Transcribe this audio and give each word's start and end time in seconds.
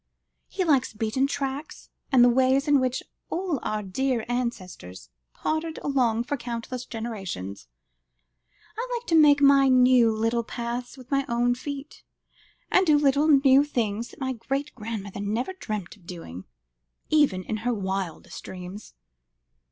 He 0.47 0.63
likes 0.63 0.93
beaten 0.95 1.27
tracks, 1.27 1.91
and 2.11 2.23
the 2.23 2.29
ways 2.29 2.67
in 2.67 2.79
which 2.79 3.03
all 3.29 3.59
our 3.61 3.83
dear 3.83 4.25
ancestors 4.27 5.11
pottered 5.35 5.77
along 5.83 6.23
for 6.23 6.37
countless 6.37 6.87
generations. 6.87 7.67
I 8.75 8.87
like 8.97 9.05
to 9.09 9.15
make 9.15 9.41
nice 9.43 9.69
little 9.69 10.39
new 10.41 10.43
paths 10.43 10.97
with 10.97 11.11
my 11.11 11.23
own 11.29 11.53
feet, 11.53 12.01
and 12.71 12.83
do 12.87 12.97
little 12.97 13.27
new 13.27 13.63
things 13.63 14.09
that 14.09 14.19
my 14.19 14.33
great 14.33 14.73
grandmother 14.73 15.19
never 15.21 15.53
dreamt 15.53 15.95
of 15.95 16.07
doing, 16.07 16.45
even 17.11 17.43
in 17.43 17.57
her 17.57 17.71
wildest 17.71 18.43
dreams." 18.43 18.95